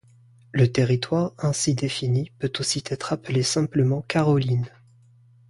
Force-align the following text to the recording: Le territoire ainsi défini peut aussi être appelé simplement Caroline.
Le 0.51 0.71
territoire 0.71 1.33
ainsi 1.37 1.75
défini 1.75 2.31
peut 2.39 2.51
aussi 2.59 2.83
être 2.89 3.13
appelé 3.13 3.43
simplement 3.43 4.01
Caroline. 4.07 4.65